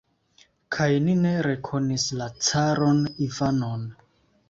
Kaj 0.75 0.87
ni 1.09 1.15
ne 1.27 1.35
rekonis 1.49 2.09
la 2.23 2.33
caron 2.49 3.07
Ivanon! 3.31 3.91